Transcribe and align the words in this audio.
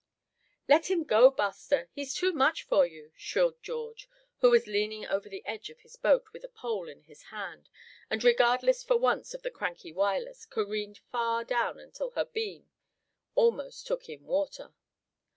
"Let 0.67 0.89
him 0.89 1.03
go, 1.03 1.29
Buster; 1.29 1.87
he's 1.93 2.15
too 2.15 2.33
much 2.33 2.63
for 2.63 2.87
you!" 2.87 3.11
shrilled 3.15 3.61
George, 3.61 4.09
who 4.39 4.49
was 4.49 4.65
leaning 4.65 5.05
over 5.05 5.29
the 5.29 5.45
edge 5.45 5.69
of 5.69 5.81
his 5.81 5.95
boat 5.95 6.23
with 6.33 6.43
a 6.43 6.49
pole 6.49 6.89
in 6.89 7.03
his 7.03 7.25
hand, 7.25 7.69
and 8.09 8.23
regardless 8.23 8.83
for 8.83 8.97
once 8.97 9.29
that 9.33 9.43
the 9.43 9.51
cranky 9.51 9.91
Wireless 9.93 10.47
careened 10.47 10.97
far 11.11 11.43
down 11.43 11.77
until 11.79 12.09
her 12.15 12.25
beam 12.25 12.61
end 12.63 12.69
almost 13.35 13.85
took 13.85 14.09
in 14.09 14.25
water. 14.25 14.73